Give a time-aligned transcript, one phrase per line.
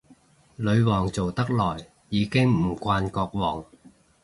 [0.55, 1.77] 女皇做得耐，
[2.09, 3.63] 已經唔慣國王